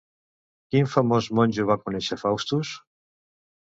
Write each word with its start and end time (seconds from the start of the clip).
Quin 0.71 0.89
famós 0.95 1.29
monjo 1.41 1.69
va 1.73 1.79
conèixer 1.87 2.21
Faustus? 2.25 2.77